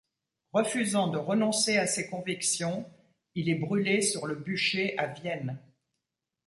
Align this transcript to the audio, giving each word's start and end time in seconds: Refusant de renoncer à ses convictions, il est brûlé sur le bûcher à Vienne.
Refusant 0.51 1.09
de 1.09 1.19
renoncer 1.19 1.77
à 1.77 1.85
ses 1.85 2.07
convictions, 2.09 2.89
il 3.35 3.49
est 3.49 3.53
brûlé 3.59 4.01
sur 4.01 4.25
le 4.25 4.33
bûcher 4.33 4.97
à 4.97 5.05
Vienne. 5.05 5.59